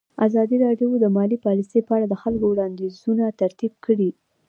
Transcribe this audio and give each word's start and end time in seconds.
ازادي 0.27 0.55
راډیو 0.65 0.89
د 0.99 1.05
مالي 1.15 1.37
پالیسي 1.45 1.79
په 1.83 1.91
اړه 1.95 2.05
د 2.09 2.15
خلکو 2.21 2.45
وړاندیزونه 2.49 3.25
ترتیب 3.41 3.73
کړي. 3.85 4.09